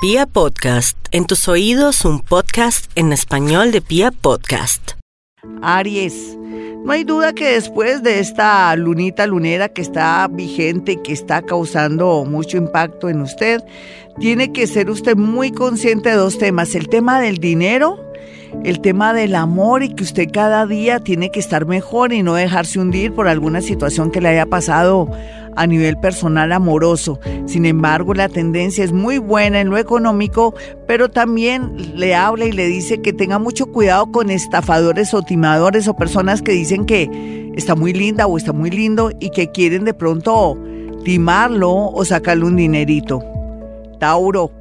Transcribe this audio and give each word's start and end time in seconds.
Pia 0.00 0.26
Podcast, 0.26 0.96
en 1.10 1.26
tus 1.26 1.48
oídos 1.48 2.04
un 2.04 2.20
podcast 2.20 2.88
en 2.94 3.12
español 3.12 3.72
de 3.72 3.80
Pia 3.80 4.12
Podcast. 4.12 4.92
Aries, 5.60 6.38
no 6.84 6.92
hay 6.92 7.02
duda 7.02 7.32
que 7.32 7.54
después 7.54 8.04
de 8.04 8.20
esta 8.20 8.76
lunita 8.76 9.26
lunera 9.26 9.70
que 9.70 9.82
está 9.82 10.28
vigente 10.30 10.92
y 10.92 11.02
que 11.02 11.12
está 11.12 11.42
causando 11.42 12.24
mucho 12.24 12.56
impacto 12.56 13.08
en 13.08 13.22
usted, 13.22 13.60
tiene 14.20 14.52
que 14.52 14.68
ser 14.68 14.88
usted 14.88 15.16
muy 15.16 15.50
consciente 15.50 16.10
de 16.10 16.14
dos 16.14 16.38
temas, 16.38 16.76
el 16.76 16.88
tema 16.88 17.20
del 17.20 17.38
dinero 17.38 17.98
el 18.64 18.80
tema 18.80 19.12
del 19.12 19.34
amor 19.34 19.82
y 19.82 19.94
que 19.94 20.04
usted 20.04 20.28
cada 20.32 20.66
día 20.66 21.00
tiene 21.00 21.30
que 21.30 21.40
estar 21.40 21.66
mejor 21.66 22.12
y 22.12 22.22
no 22.22 22.34
dejarse 22.34 22.78
hundir 22.78 23.12
por 23.12 23.28
alguna 23.28 23.60
situación 23.60 24.10
que 24.10 24.20
le 24.20 24.30
haya 24.30 24.46
pasado 24.46 25.08
a 25.58 25.66
nivel 25.66 25.98
personal 25.98 26.52
amoroso. 26.52 27.18
Sin 27.46 27.66
embargo, 27.66 28.14
la 28.14 28.28
tendencia 28.28 28.84
es 28.84 28.92
muy 28.92 29.18
buena 29.18 29.60
en 29.60 29.70
lo 29.70 29.76
económico, 29.76 30.54
pero 30.86 31.10
también 31.10 31.98
le 31.98 32.14
habla 32.14 32.46
y 32.46 32.52
le 32.52 32.66
dice 32.66 33.02
que 33.02 33.12
tenga 33.12 33.38
mucho 33.38 33.66
cuidado 33.66 34.10
con 34.12 34.30
estafadores 34.30 35.12
o 35.14 35.22
timadores 35.22 35.88
o 35.88 35.96
personas 35.96 36.42
que 36.42 36.52
dicen 36.52 36.86
que 36.86 37.50
está 37.56 37.74
muy 37.74 37.92
linda 37.92 38.26
o 38.26 38.36
está 38.36 38.52
muy 38.52 38.70
lindo 38.70 39.10
y 39.18 39.30
que 39.30 39.50
quieren 39.50 39.84
de 39.84 39.94
pronto 39.94 40.56
timarlo 41.04 41.90
o 41.90 42.04
sacarle 42.04 42.44
un 42.44 42.56
dinerito. 42.56 43.22
Tauro, 43.98 44.52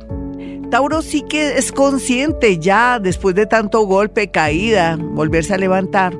Tauro 0.69 1.01
sí 1.01 1.21
que 1.21 1.57
es 1.57 1.71
consciente 1.71 2.59
ya 2.59 2.99
después 2.99 3.35
de 3.35 3.45
tanto 3.45 3.81
golpe, 3.81 4.29
caída, 4.29 4.97
volverse 4.97 5.53
a 5.53 5.57
levantar, 5.57 6.17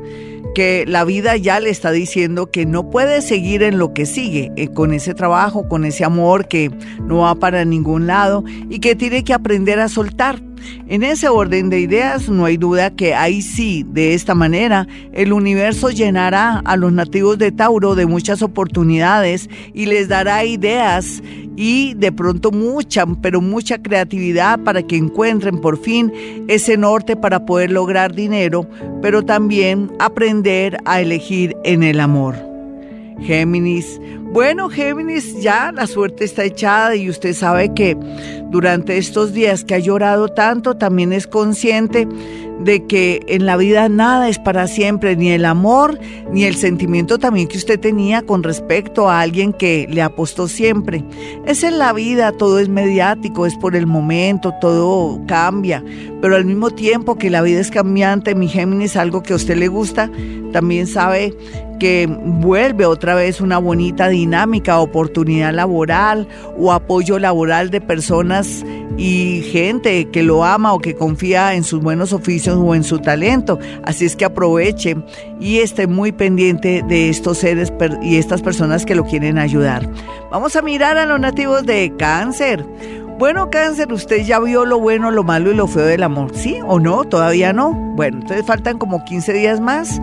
que 0.55 0.85
la 0.87 1.03
vida 1.03 1.35
ya 1.35 1.59
le 1.59 1.69
está 1.69 1.91
diciendo 1.91 2.49
que 2.49 2.65
no 2.65 2.89
puede 2.89 3.21
seguir 3.21 3.61
en 3.61 3.77
lo 3.77 3.93
que 3.93 4.05
sigue, 4.05 4.51
eh, 4.55 4.69
con 4.69 4.93
ese 4.93 5.13
trabajo, 5.13 5.67
con 5.67 5.83
ese 5.85 6.05
amor 6.05 6.47
que 6.47 6.71
no 7.01 7.19
va 7.19 7.35
para 7.35 7.65
ningún 7.65 8.07
lado 8.07 8.43
y 8.69 8.79
que 8.79 8.95
tiene 8.95 9.23
que 9.23 9.33
aprender 9.33 9.79
a 9.79 9.89
soltar. 9.89 10.46
En 10.87 11.03
ese 11.03 11.27
orden 11.27 11.69
de 11.69 11.79
ideas, 11.79 12.29
no 12.29 12.45
hay 12.45 12.57
duda 12.57 12.91
que 12.91 13.13
ahí 13.13 13.41
sí, 13.41 13.85
de 13.87 14.13
esta 14.13 14.35
manera, 14.35 14.87
el 15.13 15.33
universo 15.33 15.89
llenará 15.89 16.59
a 16.59 16.77
los 16.77 16.93
nativos 16.93 17.37
de 17.37 17.51
Tauro 17.51 17.95
de 17.95 18.05
muchas 18.05 18.41
oportunidades 18.41 19.49
y 19.73 19.85
les 19.85 20.07
dará 20.07 20.45
ideas 20.45 21.21
y 21.57 21.95
de 21.95 22.11
pronto 22.11 22.51
mucha, 22.51 23.05
pero 23.21 23.41
mucha 23.41 23.81
creatividad 23.81 24.59
para 24.59 24.83
que 24.83 24.95
encuentren 24.95 25.59
por 25.59 25.77
fin 25.77 26.13
ese 26.47 26.77
norte 26.77 27.15
para 27.15 27.45
poder 27.45 27.71
lograr 27.71 28.13
dinero, 28.13 28.69
pero 29.01 29.23
también 29.23 29.91
aprender 29.99 30.77
a 30.85 31.01
elegir 31.01 31.55
en 31.63 31.83
el 31.83 31.99
amor. 31.99 32.35
Géminis. 33.19 33.99
Bueno, 34.31 34.69
Géminis, 34.69 35.41
ya 35.41 35.71
la 35.71 35.87
suerte 35.87 36.25
está 36.25 36.43
echada 36.43 36.95
y 36.95 37.09
usted 37.09 37.33
sabe 37.33 37.73
que 37.73 37.97
durante 38.49 38.97
estos 38.97 39.33
días 39.33 39.63
que 39.63 39.75
ha 39.75 39.79
llorado 39.79 40.27
tanto, 40.27 40.75
también 40.75 41.13
es 41.13 41.27
consciente 41.27 42.07
de 42.59 42.85
que 42.85 43.21
en 43.27 43.45
la 43.45 43.55
vida 43.55 43.87
nada 43.87 44.29
es 44.29 44.39
para 44.39 44.67
siempre, 44.67 45.15
ni 45.15 45.29
el 45.29 45.45
amor, 45.45 45.99
ni 46.31 46.43
el 46.43 46.55
sentimiento 46.55 47.19
también 47.19 47.47
que 47.47 47.57
usted 47.57 47.79
tenía 47.79 48.23
con 48.23 48.43
respecto 48.43 49.09
a 49.09 49.21
alguien 49.21 49.53
que 49.53 49.87
le 49.89 50.01
apostó 50.01 50.47
siempre. 50.47 51.03
Es 51.45 51.63
en 51.63 51.77
la 51.77 51.93
vida, 51.93 52.31
todo 52.31 52.59
es 52.59 52.69
mediático, 52.69 53.45
es 53.45 53.55
por 53.55 53.75
el 53.75 53.85
momento, 53.85 54.53
todo 54.59 55.21
cambia, 55.27 55.83
pero 56.21 56.35
al 56.35 56.45
mismo 56.45 56.71
tiempo 56.71 57.15
que 57.15 57.29
la 57.29 57.41
vida 57.41 57.59
es 57.59 57.71
cambiante, 57.71 58.35
mi 58.35 58.47
Géminis, 58.47 58.97
algo 58.97 59.23
que 59.23 59.33
a 59.33 59.37
usted 59.37 59.57
le 59.57 59.67
gusta, 59.67 60.09
también 60.51 60.87
sabe 60.87 61.35
que 61.79 62.07
vuelve 62.07 62.85
otra 62.85 63.13
vez 63.13 63.39
una 63.39 63.59
bonita 63.59 64.07
dinámica, 64.19 64.79
oportunidad 64.79 65.53
laboral 65.53 66.27
o 66.57 66.71
apoyo 66.71 67.19
laboral 67.19 67.69
de 67.69 67.81
personas 67.81 68.65
y 68.97 69.43
gente 69.51 70.09
que 70.09 70.23
lo 70.23 70.43
ama 70.43 70.73
o 70.73 70.79
que 70.79 70.95
confía 70.95 71.53
en 71.53 71.63
sus 71.63 71.81
buenos 71.81 72.13
oficios 72.13 72.57
o 72.57 72.75
en 72.75 72.83
su 72.83 72.99
talento. 72.99 73.59
Así 73.83 74.05
es 74.05 74.15
que 74.15 74.25
aproveche 74.25 74.97
y 75.39 75.59
esté 75.59 75.87
muy 75.87 76.11
pendiente 76.11 76.83
de 76.87 77.09
estos 77.09 77.37
seres 77.39 77.71
y 78.01 78.17
estas 78.17 78.41
personas 78.41 78.85
que 78.85 78.95
lo 78.95 79.05
quieren 79.05 79.37
ayudar. 79.37 79.87
Vamos 80.31 80.55
a 80.55 80.61
mirar 80.61 80.97
a 80.97 81.05
los 81.05 81.19
nativos 81.19 81.65
de 81.65 81.93
cáncer. 81.97 82.65
Bueno, 83.19 83.49
cáncer, 83.49 83.91
usted 83.91 84.23
ya 84.25 84.39
vio 84.39 84.65
lo 84.65 84.79
bueno, 84.79 85.09
lo 85.09 85.23
malo 85.23 85.51
y 85.51 85.55
lo 85.55 85.67
feo 85.67 85.85
del 85.85 86.03
amor, 86.03 86.31
¿sí 86.35 86.59
o 86.67 86.79
no? 86.79 87.03
Todavía 87.03 87.51
no. 87.51 87.73
Bueno, 87.95 88.19
entonces 88.21 88.45
faltan 88.45 88.77
como 88.77 89.03
15 89.03 89.33
días 89.33 89.59
más 89.59 89.99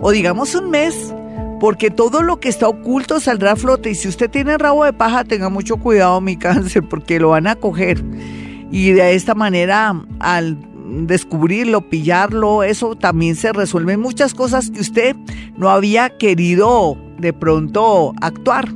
o 0.00 0.10
digamos 0.10 0.54
un 0.54 0.70
mes, 0.70 1.14
porque 1.60 1.90
todo 1.90 2.22
lo 2.22 2.40
que 2.40 2.48
está 2.48 2.68
oculto 2.68 3.20
saldrá 3.20 3.52
a 3.52 3.56
flote. 3.56 3.90
Y 3.90 3.94
si 3.94 4.08
usted 4.08 4.30
tiene 4.30 4.58
rabo 4.58 4.84
de 4.84 4.92
paja, 4.92 5.24
tenga 5.24 5.48
mucho 5.48 5.76
cuidado, 5.76 6.20
mi 6.20 6.36
cáncer, 6.36 6.82
porque 6.88 7.20
lo 7.20 7.30
van 7.30 7.46
a 7.46 7.56
coger. 7.56 8.02
Y 8.70 8.92
de 8.92 9.14
esta 9.14 9.34
manera, 9.34 9.94
al 10.18 10.58
descubrirlo, 11.06 11.88
pillarlo, 11.88 12.62
eso 12.62 12.96
también 12.96 13.36
se 13.36 13.52
resuelven 13.52 14.00
muchas 14.00 14.34
cosas 14.34 14.70
que 14.70 14.80
usted 14.80 15.16
no 15.56 15.70
había 15.70 16.16
querido 16.16 16.96
de 17.18 17.32
pronto 17.32 18.12
actuar. 18.20 18.68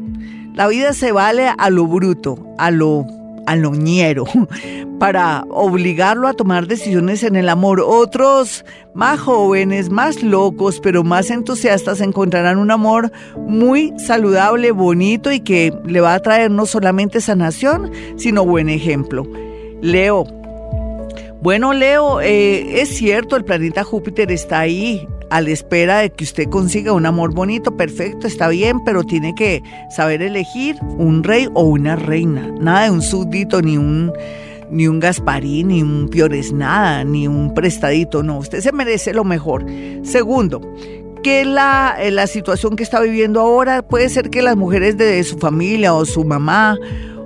La 0.55 0.67
vida 0.67 0.93
se 0.93 1.13
vale 1.13 1.49
a 1.57 1.71
lo 1.71 1.87
bruto, 1.87 2.45
a 2.59 2.71
lo 2.71 3.07
aloñero 3.51 4.25
para 4.99 5.45
obligarlo 5.51 6.29
a 6.29 6.35
tomar 6.35 6.67
decisiones 6.67 7.23
en 7.23 7.37
el 7.37 7.49
amor. 7.49 7.81
Otros 7.81 8.65
más 8.95 9.21
jóvenes, 9.21 9.91
más 9.91 10.23
locos, 10.23 10.81
pero 10.81 11.05
más 11.05 11.31
entusiastas 11.31 12.01
encontrarán 12.01 12.59
un 12.59 12.71
amor 12.71 13.11
muy 13.37 13.93
saludable, 13.99 14.71
bonito 14.71 15.33
y 15.33 15.41
que 15.41 15.73
le 15.85 16.01
va 16.01 16.15
a 16.15 16.21
traer 16.21 16.51
no 16.51 16.67
solamente 16.67 17.21
sanación, 17.21 17.91
sino 18.17 18.45
buen 18.45 18.69
ejemplo. 18.69 19.27
Leo. 19.81 20.25
Bueno, 21.43 21.73
Leo, 21.73 22.21
eh, 22.21 22.83
es 22.83 22.91
cierto, 22.91 23.37
el 23.37 23.45
planeta 23.45 23.83
Júpiter 23.83 24.31
está 24.31 24.61
ahí 24.61 25.09
a 25.31 25.41
la 25.41 25.51
espera 25.51 25.99
de 25.99 26.11
que 26.11 26.25
usted 26.25 26.49
consiga 26.49 26.93
un 26.93 27.07
amor 27.07 27.33
bonito, 27.33 27.77
perfecto, 27.77 28.27
está 28.27 28.49
bien, 28.49 28.85
pero 28.85 29.05
tiene 29.05 29.35
que 29.35 29.63
saber 29.89 30.23
elegir 30.23 30.77
un 30.99 31.23
rey 31.23 31.49
o 31.55 31.63
una 31.63 31.97
reina. 31.97 32.49
Nada 32.61 32.85
de 32.85 32.91
un 32.91 33.03
súbdito 33.03 33.63
ni 33.63 33.79
un 33.79 34.13
ni 34.71 34.87
un 34.87 35.01
Gasparín, 35.01 35.69
ni 35.69 35.83
un 35.83 36.09
Piores 36.09 36.53
nada, 36.53 37.03
ni 37.03 37.27
un 37.27 37.55
prestadito, 37.55 38.23
no, 38.23 38.39
usted 38.39 38.61
se 38.61 38.71
merece 38.71 39.13
lo 39.13 39.25
mejor. 39.25 39.67
Segundo, 40.05 40.61
que 41.25 41.45
la, 41.45 41.97
eh, 41.99 42.11
la 42.11 42.27
situación 42.29 42.77
que 42.77 42.85
está 42.85 43.01
viviendo 43.01 43.41
ahora 43.41 43.83
puede 43.83 44.09
ser 44.09 44.31
que 44.31 44.43
las 44.43 44.57
mujeres 44.57 44.97
de 44.97 45.23
su 45.25 45.39
familia 45.39 45.93
o 45.93 46.05
su 46.05 46.25
mamá 46.25 46.79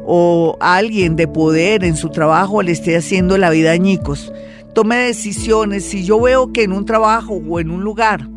o 0.07 0.57
alguien 0.61 1.17
de 1.17 1.29
poder 1.29 1.85
en 1.85 1.97
su 1.97 2.09
trabajo 2.09 2.63
le 2.63 2.73
esté 2.73 2.97
haciendo 2.97 3.37
la 3.39 3.51
vida 3.51 3.73
añicos 3.73 4.33
tome 4.75 4.97
decisiones. 4.97 5.85
Si 5.85 6.05
yo 6.05 6.21
veo 6.21 6.53
que 6.53 6.65
en 6.65 6.73
un 6.73 6.85
trabajo 6.85 7.35
o 7.49 7.61
en 7.61 7.71
un 7.71 7.83
lugar 7.83 8.29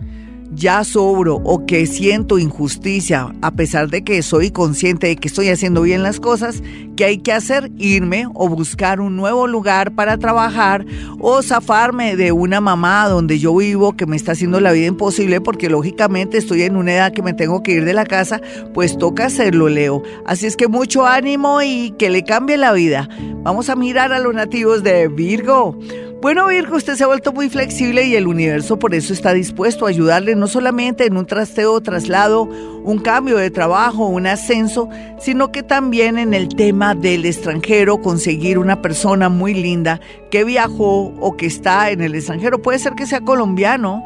ya 0.51 0.83
sobro 0.83 1.35
o 1.35 1.65
que 1.65 1.85
siento 1.85 2.39
injusticia, 2.39 3.33
a 3.41 3.51
pesar 3.51 3.89
de 3.89 4.03
que 4.03 4.21
soy 4.21 4.51
consciente 4.51 5.07
de 5.07 5.15
que 5.15 5.27
estoy 5.27 5.49
haciendo 5.49 5.81
bien 5.81 6.03
las 6.03 6.19
cosas, 6.19 6.63
¿qué 6.95 7.05
hay 7.05 7.17
que 7.19 7.33
hacer? 7.33 7.71
Irme 7.77 8.27
o 8.33 8.47
buscar 8.49 8.99
un 8.99 9.15
nuevo 9.15 9.47
lugar 9.47 9.93
para 9.93 10.17
trabajar 10.17 10.85
o 11.19 11.41
zafarme 11.41 12.15
de 12.15 12.31
una 12.31 12.61
mamá 12.61 13.07
donde 13.07 13.39
yo 13.39 13.55
vivo 13.55 13.95
que 13.95 14.05
me 14.05 14.15
está 14.15 14.31
haciendo 14.31 14.59
la 14.59 14.71
vida 14.71 14.87
imposible 14.87 15.41
porque 15.41 15.69
lógicamente 15.69 16.37
estoy 16.37 16.63
en 16.63 16.75
una 16.75 16.93
edad 16.93 17.13
que 17.13 17.23
me 17.23 17.33
tengo 17.33 17.61
que 17.61 17.73
ir 17.73 17.85
de 17.85 17.93
la 17.93 18.05
casa, 18.05 18.41
pues 18.73 18.97
toca 18.97 19.25
hacerlo, 19.25 19.69
Leo. 19.69 20.01
Así 20.25 20.45
es 20.45 20.55
que 20.55 20.67
mucho 20.67 21.05
ánimo 21.05 21.61
y 21.61 21.91
que 21.99 22.09
le 22.09 22.23
cambie 22.23 22.57
la 22.57 22.73
vida. 22.73 23.09
Vamos 23.43 23.69
a 23.69 23.75
mirar 23.75 24.13
a 24.13 24.19
los 24.19 24.33
nativos 24.33 24.83
de 24.83 25.07
Virgo. 25.07 25.77
Bueno, 26.19 26.47
Virgo, 26.47 26.77
usted 26.77 26.95
se 26.95 27.03
ha 27.03 27.07
vuelto 27.07 27.31
muy 27.31 27.47
flexible 27.47 28.03
y 28.05 28.15
el 28.15 28.25
universo 28.25 28.79
por 28.79 28.95
eso 28.95 29.13
está 29.13 29.33
dispuesto 29.33 29.85
a 29.85 29.89
ayudarle 29.89 30.35
no 30.35 30.47
solamente 30.47 31.05
en 31.05 31.15
un 31.15 31.27
trasteo, 31.27 31.79
traslado, 31.79 32.49
un 32.83 32.97
cambio 32.97 33.37
de 33.37 33.51
trabajo, 33.51 34.07
un 34.07 34.25
ascenso, 34.25 34.89
sino 35.19 35.51
que 35.51 35.61
también 35.61 36.17
en 36.17 36.33
el 36.33 36.49
tema 36.49 36.95
del 36.95 37.23
extranjero, 37.23 38.01
conseguir 38.01 38.57
una 38.57 38.81
persona 38.81 39.29
muy 39.29 39.53
linda 39.53 40.01
que 40.31 40.43
viajó 40.43 41.13
o 41.19 41.37
que 41.37 41.45
está 41.45 41.91
en 41.91 42.01
el 42.01 42.15
extranjero. 42.15 42.63
Puede 42.63 42.79
ser 42.79 42.93
que 42.93 43.05
sea 43.05 43.21
colombiano 43.21 44.03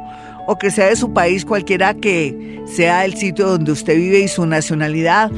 o 0.47 0.57
que 0.57 0.69
sea 0.69 0.87
de 0.87 0.97
su 0.97 1.13
país, 1.13 1.45
cualquiera 1.45 1.93
que 1.93 2.61
sea 2.65 3.05
el 3.05 3.15
sitio 3.15 3.47
donde 3.47 3.71
usted 3.71 3.95
vive 3.95 4.19
y 4.19 4.27
su 4.27 4.45
nacionalidad. 4.45 5.31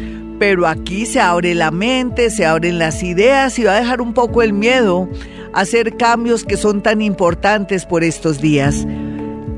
Pero 0.45 0.67
aquí 0.67 1.05
se 1.05 1.21
abre 1.21 1.55
la 1.55 1.71
mente, 1.71 2.29
se 2.29 2.45
abren 2.45 2.77
las 2.77 3.01
ideas 3.01 3.57
y 3.57 3.63
va 3.63 3.77
a 3.77 3.79
dejar 3.79 4.01
un 4.01 4.13
poco 4.13 4.41
el 4.41 4.51
miedo 4.51 5.07
hacer 5.53 5.95
cambios 5.95 6.43
que 6.43 6.57
son 6.57 6.83
tan 6.83 7.01
importantes 7.01 7.85
por 7.85 8.03
estos 8.03 8.41
días. 8.41 8.85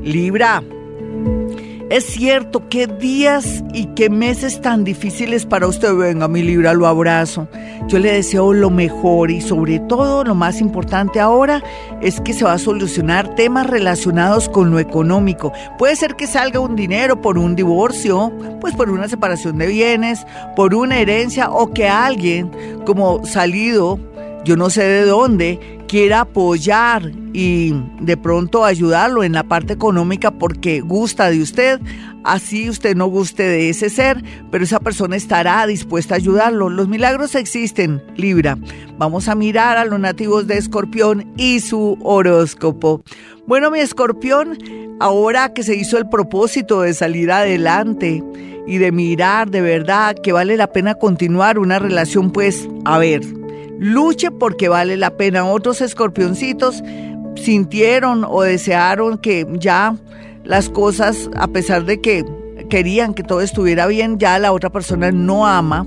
Libra, 0.04 0.62
es 1.96 2.04
cierto, 2.04 2.68
qué 2.68 2.86
días 2.86 3.64
y 3.72 3.86
qué 3.94 4.10
meses 4.10 4.60
tan 4.60 4.84
difíciles 4.84 5.46
para 5.46 5.66
usted. 5.66 5.94
Venga, 5.94 6.28
mi 6.28 6.42
Libra, 6.42 6.74
lo 6.74 6.86
abrazo. 6.86 7.48
Yo 7.88 7.98
le 7.98 8.12
deseo 8.12 8.52
lo 8.52 8.68
mejor 8.68 9.30
y 9.30 9.40
sobre 9.40 9.78
todo 9.78 10.22
lo 10.22 10.34
más 10.34 10.60
importante 10.60 11.20
ahora 11.20 11.62
es 12.02 12.20
que 12.20 12.34
se 12.34 12.44
va 12.44 12.52
a 12.52 12.58
solucionar 12.58 13.34
temas 13.34 13.66
relacionados 13.66 14.50
con 14.50 14.70
lo 14.70 14.78
económico. 14.78 15.54
Puede 15.78 15.96
ser 15.96 16.16
que 16.16 16.26
salga 16.26 16.60
un 16.60 16.76
dinero 16.76 17.22
por 17.22 17.38
un 17.38 17.56
divorcio, 17.56 18.30
pues 18.60 18.74
por 18.74 18.90
una 18.90 19.08
separación 19.08 19.56
de 19.56 19.66
bienes, 19.68 20.26
por 20.54 20.74
una 20.74 20.98
herencia 20.98 21.50
o 21.50 21.72
que 21.72 21.88
alguien 21.88 22.50
como 22.84 23.24
salido 23.24 23.98
yo 24.46 24.56
no 24.56 24.70
sé 24.70 24.84
de 24.84 25.04
dónde, 25.04 25.75
quiera 25.86 26.20
apoyar 26.20 27.12
y 27.32 27.74
de 28.00 28.16
pronto 28.16 28.64
ayudarlo 28.64 29.22
en 29.22 29.32
la 29.32 29.44
parte 29.44 29.72
económica 29.72 30.30
porque 30.30 30.80
gusta 30.80 31.30
de 31.30 31.40
usted, 31.40 31.80
así 32.24 32.68
usted 32.68 32.96
no 32.96 33.06
guste 33.06 33.42
de 33.42 33.68
ese 33.68 33.90
ser, 33.90 34.22
pero 34.50 34.64
esa 34.64 34.80
persona 34.80 35.16
estará 35.16 35.66
dispuesta 35.66 36.14
a 36.14 36.18
ayudarlo. 36.18 36.68
Los 36.68 36.88
milagros 36.88 37.34
existen, 37.34 38.02
Libra. 38.16 38.58
Vamos 38.98 39.28
a 39.28 39.34
mirar 39.34 39.76
a 39.76 39.84
los 39.84 40.00
nativos 40.00 40.46
de 40.46 40.58
Escorpión 40.58 41.32
y 41.36 41.60
su 41.60 41.98
horóscopo. 42.02 43.02
Bueno, 43.46 43.70
mi 43.70 43.80
Escorpión, 43.80 44.58
ahora 45.00 45.52
que 45.52 45.62
se 45.62 45.76
hizo 45.76 45.98
el 45.98 46.08
propósito 46.08 46.80
de 46.80 46.94
salir 46.94 47.30
adelante, 47.30 48.22
y 48.66 48.78
de 48.78 48.92
mirar 48.92 49.50
de 49.50 49.60
verdad 49.60 50.16
que 50.20 50.32
vale 50.32 50.56
la 50.56 50.72
pena 50.72 50.94
continuar 50.94 51.58
una 51.58 51.78
relación, 51.78 52.32
pues, 52.32 52.68
a 52.84 52.98
ver, 52.98 53.22
luche 53.78 54.30
porque 54.30 54.68
vale 54.68 54.96
la 54.96 55.16
pena. 55.16 55.44
Otros 55.44 55.80
escorpioncitos 55.80 56.82
sintieron 57.36 58.24
o 58.28 58.42
desearon 58.42 59.18
que 59.18 59.46
ya 59.54 59.96
las 60.44 60.68
cosas, 60.68 61.28
a 61.36 61.48
pesar 61.48 61.84
de 61.84 62.00
que 62.00 62.24
querían 62.70 63.14
que 63.14 63.22
todo 63.22 63.40
estuviera 63.40 63.86
bien, 63.86 64.18
ya 64.18 64.38
la 64.38 64.52
otra 64.52 64.70
persona 64.70 65.10
no 65.12 65.46
ama, 65.46 65.86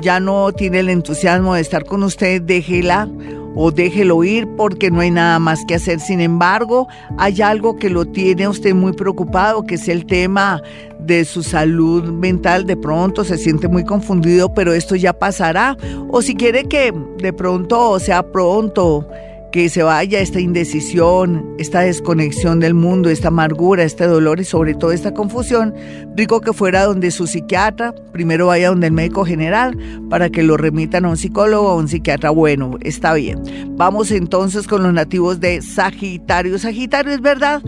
ya 0.00 0.20
no 0.20 0.52
tiene 0.52 0.80
el 0.80 0.90
entusiasmo 0.90 1.54
de 1.54 1.60
estar 1.60 1.84
con 1.84 2.02
usted, 2.02 2.42
déjela 2.42 3.08
o 3.54 3.70
déjelo 3.70 4.24
ir 4.24 4.46
porque 4.56 4.90
no 4.90 5.00
hay 5.00 5.10
nada 5.10 5.38
más 5.38 5.64
que 5.66 5.74
hacer. 5.74 6.00
Sin 6.00 6.20
embargo, 6.20 6.88
hay 7.18 7.40
algo 7.42 7.76
que 7.76 7.90
lo 7.90 8.04
tiene 8.04 8.48
usted 8.48 8.74
muy 8.74 8.92
preocupado, 8.92 9.64
que 9.64 9.76
es 9.76 9.88
el 9.88 10.06
tema 10.06 10.62
de 10.98 11.24
su 11.24 11.42
salud 11.42 12.04
mental. 12.10 12.66
De 12.66 12.76
pronto 12.76 13.24
se 13.24 13.38
siente 13.38 13.68
muy 13.68 13.84
confundido, 13.84 14.52
pero 14.54 14.72
esto 14.72 14.96
ya 14.96 15.12
pasará. 15.12 15.76
O 16.10 16.22
si 16.22 16.34
quiere 16.34 16.64
que 16.64 16.92
de 17.18 17.32
pronto 17.32 17.98
sea 17.98 18.30
pronto 18.30 19.06
que 19.54 19.68
se 19.68 19.84
vaya 19.84 20.18
esta 20.18 20.40
indecisión, 20.40 21.54
esta 21.58 21.82
desconexión 21.82 22.58
del 22.58 22.74
mundo, 22.74 23.08
esta 23.08 23.28
amargura, 23.28 23.84
este 23.84 24.04
dolor 24.04 24.40
y 24.40 24.44
sobre 24.44 24.74
todo 24.74 24.90
esta 24.90 25.14
confusión, 25.14 25.72
digo 26.16 26.40
que 26.40 26.52
fuera 26.52 26.82
donde 26.82 27.12
su 27.12 27.28
psiquiatra, 27.28 27.94
primero 28.12 28.48
vaya 28.48 28.70
donde 28.70 28.88
el 28.88 28.92
médico 28.92 29.24
general 29.24 29.78
para 30.10 30.28
que 30.28 30.42
lo 30.42 30.56
remitan 30.56 31.04
a 31.04 31.10
un 31.10 31.16
psicólogo 31.16 31.68
o 31.68 31.70
a 31.70 31.76
un 31.76 31.86
psiquiatra. 31.86 32.30
Bueno, 32.30 32.78
está 32.80 33.14
bien. 33.14 33.40
Vamos 33.76 34.10
entonces 34.10 34.66
con 34.66 34.82
los 34.82 34.92
nativos 34.92 35.38
de 35.38 35.62
Sagitario. 35.62 36.58
Sagitario 36.58 37.12
es 37.12 37.20
verdad 37.20 37.62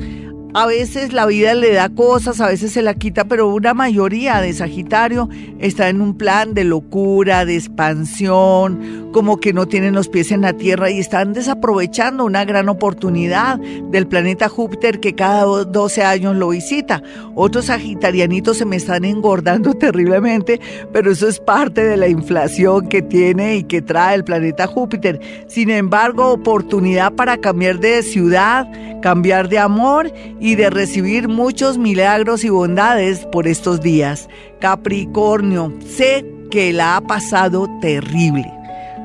a 0.57 0.65
veces 0.65 1.13
la 1.13 1.27
vida 1.27 1.53
le 1.53 1.75
da 1.75 1.91
cosas, 1.91 2.41
a 2.41 2.49
veces 2.49 2.73
se 2.73 2.81
la 2.81 2.95
quita, 2.95 3.27
pero 3.27 3.47
una 3.49 3.75
mayoría 3.75 4.41
de 4.41 4.55
Sagitario 4.55 5.29
está 5.59 5.91
en 5.91 6.01
un 6.01 6.17
plan 6.17 6.55
de 6.55 6.65
locura, 6.65 7.45
de 7.45 7.57
expansión, 7.57 9.11
como 9.13 9.39
que 9.39 9.53
no 9.53 9.67
tienen 9.67 9.93
los 9.93 10.09
pies 10.09 10.33
en 10.33 10.41
la 10.41 10.55
tierra 10.55 10.91
y 10.91 10.99
están 10.99 11.35
desaprovechando 11.35 12.25
una 12.25 12.47
gran 12.47 12.71
oportunidad 12.71 13.59
del 13.59 14.07
planeta 14.07 14.49
Júpiter 14.49 14.99
que 14.99 15.15
cada 15.15 15.45
12 15.45 16.03
años 16.03 16.35
lo 16.37 16.49
visita. 16.49 17.03
Otros 17.35 17.67
sagitarianitos 17.67 18.57
se 18.57 18.65
me 18.65 18.77
están 18.77 19.05
engordando 19.05 19.75
terriblemente, 19.79 20.59
pero 20.91 21.11
eso 21.11 21.29
es 21.29 21.39
parte 21.39 21.85
de 21.85 21.99
la 21.99 22.09
inflación 22.09 22.89
que 22.89 23.03
tiene 23.03 23.57
y 23.57 23.65
que 23.65 23.83
trae 23.83 24.15
el 24.15 24.25
planeta 24.25 24.67
Júpiter. 24.67 25.21
Sin 25.49 25.69
embargo, 25.69 26.33
oportunidad 26.33 27.13
para 27.13 27.37
cambiar 27.37 27.79
de 27.79 28.03
ciudad, 28.03 28.67
cambiar 29.03 29.51
de 29.51 29.59
amor 29.59 30.11
y 30.47 30.55
de 30.55 30.71
recibir 30.71 31.27
muchos 31.27 31.77
milagros 31.77 32.45
y 32.45 32.51
bondades 32.51 33.27
por 33.33 33.49
estos 33.49 33.81
días. 33.81 34.29
Capricornio, 34.61 35.73
sé 35.85 36.25
que 36.53 36.73
la 36.73 36.97
ha 36.97 37.01
pasado 37.01 37.67
terrible, 37.81 38.49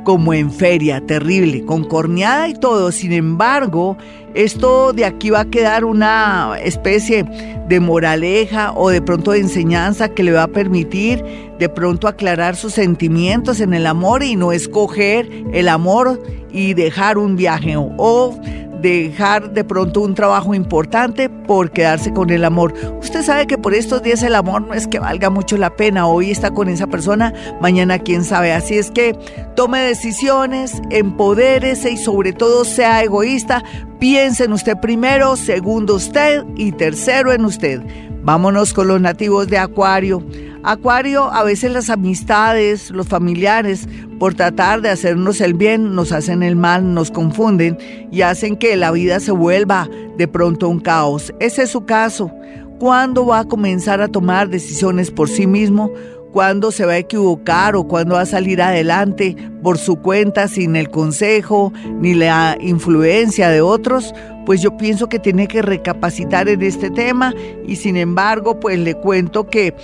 como 0.03 0.35
en 0.35 0.51
feria, 0.51 1.03
terrible, 1.03 1.65
con 1.65 1.83
corneada 1.83 2.47
y 2.47 2.53
todo. 2.53 2.91
Sin 2.91 3.11
embargo, 3.11 3.97
esto 4.35 4.93
de 4.93 5.03
aquí 5.03 5.31
va 5.31 5.39
a 5.39 5.49
quedar 5.49 5.83
una 5.83 6.59
especie 6.63 7.25
de 7.67 7.79
moraleja 7.79 8.73
o 8.75 8.91
de 8.91 9.01
pronto 9.01 9.31
de 9.31 9.39
enseñanza 9.39 10.09
que 10.09 10.21
le 10.21 10.33
va 10.33 10.43
a 10.43 10.47
permitir 10.47 11.23
de 11.57 11.69
pronto 11.69 12.07
aclarar 12.07 12.55
sus 12.55 12.73
sentimientos 12.73 13.61
en 13.61 13.73
el 13.73 13.87
amor 13.87 14.21
y 14.21 14.35
no 14.35 14.51
escoger 14.51 15.27
el 15.53 15.69
amor 15.69 16.21
y 16.51 16.75
dejar 16.75 17.17
un 17.17 17.35
viaje 17.35 17.75
o 17.77 18.39
dejar 18.81 19.53
de 19.53 19.63
pronto 19.63 20.01
un 20.01 20.15
trabajo 20.15 20.53
importante 20.53 21.29
por 21.29 21.71
quedarse 21.71 22.11
con 22.13 22.29
el 22.29 22.43
amor. 22.43 22.73
Usted 22.99 23.23
sabe 23.23 23.47
que 23.47 23.57
por 23.57 23.73
estos 23.73 24.01
días 24.03 24.23
el 24.23 24.35
amor 24.35 24.61
no 24.63 24.73
es 24.73 24.87
que 24.87 24.99
valga 24.99 25.29
mucho 25.29 25.57
la 25.57 25.75
pena. 25.75 26.07
Hoy 26.07 26.31
está 26.31 26.51
con 26.51 26.69
esa 26.69 26.87
persona, 26.87 27.33
mañana 27.61 27.99
quién 27.99 28.23
sabe. 28.23 28.53
Así 28.53 28.77
es 28.77 28.91
que 28.91 29.17
tome 29.55 29.79
decisiones, 29.79 30.81
empodérese 30.89 31.91
y 31.91 31.97
sobre 31.97 32.33
todo 32.33 32.65
sea 32.65 33.03
egoísta. 33.03 33.63
Piense 33.99 34.45
en 34.45 34.53
usted 34.53 34.77
primero, 34.77 35.35
segundo 35.35 35.95
usted 35.95 36.43
y 36.55 36.71
tercero 36.71 37.31
en 37.31 37.45
usted. 37.45 37.81
Vámonos 38.23 38.73
con 38.73 38.87
los 38.87 39.01
nativos 39.01 39.47
de 39.47 39.57
Acuario. 39.57 40.23
Acuario, 40.63 41.31
a 41.33 41.43
veces 41.43 41.71
las 41.71 41.89
amistades, 41.89 42.91
los 42.91 43.07
familiares, 43.07 43.87
por 44.19 44.35
tratar 44.35 44.81
de 44.81 44.89
hacernos 44.89 45.41
el 45.41 45.55
bien, 45.55 45.95
nos 45.95 46.11
hacen 46.11 46.43
el 46.43 46.55
mal, 46.55 46.93
nos 46.93 47.09
confunden 47.09 47.79
y 48.11 48.21
hacen 48.21 48.55
que 48.55 48.75
la 48.77 48.91
vida 48.91 49.19
se 49.19 49.31
vuelva 49.31 49.89
de 50.17 50.27
pronto 50.27 50.69
un 50.69 50.79
caos. 50.79 51.33
Ese 51.39 51.63
es 51.63 51.71
su 51.71 51.85
caso. 51.85 52.31
¿Cuándo 52.77 53.25
va 53.25 53.39
a 53.39 53.45
comenzar 53.45 54.01
a 54.01 54.07
tomar 54.07 54.49
decisiones 54.49 55.09
por 55.09 55.29
sí 55.29 55.47
mismo? 55.47 55.91
¿Cuándo 56.31 56.71
se 56.71 56.85
va 56.85 56.93
a 56.93 56.97
equivocar 56.97 57.75
o 57.75 57.87
cuándo 57.87 58.15
va 58.15 58.21
a 58.21 58.25
salir 58.27 58.61
adelante 58.61 59.35
por 59.63 59.79
su 59.79 59.97
cuenta 59.97 60.47
sin 60.47 60.75
el 60.75 60.89
consejo 60.89 61.73
ni 61.99 62.13
la 62.13 62.55
influencia 62.61 63.49
de 63.49 63.61
otros? 63.61 64.13
Pues 64.45 64.61
yo 64.61 64.77
pienso 64.77 65.09
que 65.09 65.19
tiene 65.19 65.47
que 65.47 65.61
recapacitar 65.63 66.47
en 66.47 66.61
este 66.61 66.89
tema 66.91 67.33
y 67.67 67.75
sin 67.77 67.97
embargo 67.97 68.59
pues 68.59 68.79
le 68.79 68.93
cuento 68.93 69.47
que 69.47 69.75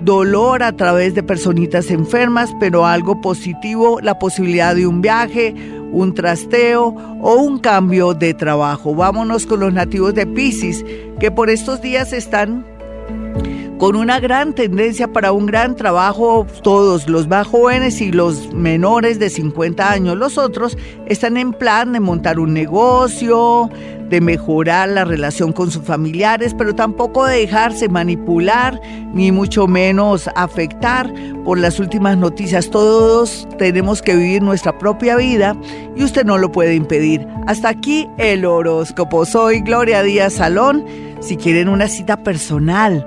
dolor 0.00 0.62
a 0.62 0.72
través 0.72 1.14
de 1.14 1.22
personitas 1.22 1.90
enfermas, 1.90 2.50
pero 2.58 2.86
algo 2.86 3.20
positivo, 3.20 4.00
la 4.00 4.18
posibilidad 4.18 4.74
de 4.74 4.86
un 4.86 5.00
viaje, 5.00 5.54
un 5.92 6.14
trasteo 6.14 6.94
o 7.20 7.34
un 7.34 7.58
cambio 7.58 8.14
de 8.14 8.34
trabajo. 8.34 8.94
Vámonos 8.94 9.46
con 9.46 9.60
los 9.60 9.72
nativos 9.72 10.14
de 10.14 10.26
Pisces, 10.26 10.84
que 11.18 11.30
por 11.30 11.50
estos 11.50 11.82
días 11.82 12.12
están 12.12 12.64
con 13.80 13.96
una 13.96 14.20
gran 14.20 14.52
tendencia 14.52 15.10
para 15.10 15.32
un 15.32 15.46
gran 15.46 15.74
trabajo, 15.74 16.46
todos 16.62 17.08
los 17.08 17.28
más 17.28 17.46
jóvenes 17.46 18.02
y 18.02 18.12
los 18.12 18.52
menores 18.52 19.18
de 19.18 19.30
50 19.30 19.90
años. 19.90 20.18
Los 20.18 20.36
otros 20.36 20.76
están 21.06 21.38
en 21.38 21.54
plan 21.54 21.94
de 21.94 22.00
montar 22.00 22.38
un 22.38 22.52
negocio, 22.52 23.70
de 24.10 24.20
mejorar 24.20 24.90
la 24.90 25.06
relación 25.06 25.54
con 25.54 25.70
sus 25.70 25.82
familiares, 25.82 26.52
pero 26.52 26.74
tampoco 26.74 27.24
de 27.24 27.38
dejarse 27.38 27.88
manipular, 27.88 28.78
ni 29.14 29.32
mucho 29.32 29.66
menos 29.66 30.28
afectar 30.36 31.10
por 31.46 31.56
las 31.56 31.80
últimas 31.80 32.18
noticias. 32.18 32.68
Todos 32.68 33.48
tenemos 33.56 34.02
que 34.02 34.14
vivir 34.14 34.42
nuestra 34.42 34.76
propia 34.76 35.16
vida 35.16 35.56
y 35.96 36.04
usted 36.04 36.26
no 36.26 36.36
lo 36.36 36.52
puede 36.52 36.74
impedir. 36.74 37.26
Hasta 37.46 37.70
aquí 37.70 38.10
el 38.18 38.44
horóscopo. 38.44 39.24
Soy 39.24 39.62
Gloria 39.62 40.02
Díaz 40.02 40.34
Salón. 40.34 40.84
Si 41.20 41.38
quieren 41.38 41.70
una 41.70 41.88
cita 41.88 42.22
personal, 42.22 43.06